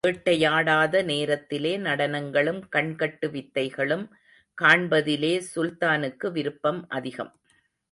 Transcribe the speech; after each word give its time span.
வேட்டையாடாத 0.07 1.03
நேரத்திலே, 1.03 1.77
நடனங்களும் 1.77 2.61
கண்கட்டு 2.71 3.27
வித்தைகளும் 3.27 4.05
காண்பதிலே 4.61 5.33
சுல்தானுக்கு 5.55 6.31
விருப்பம் 6.31 6.85
அதிகம். 6.89 7.31